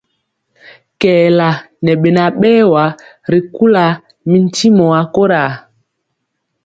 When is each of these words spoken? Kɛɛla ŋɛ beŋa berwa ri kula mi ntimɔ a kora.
Kɛɛla 1.01 1.49
ŋɛ 1.83 1.93
beŋa 2.01 2.25
berwa 2.39 2.85
ri 3.31 3.39
kula 3.55 3.85
mi 4.29 4.37
ntimɔ 4.45 4.85
a 4.99 5.03
kora. 5.15 5.43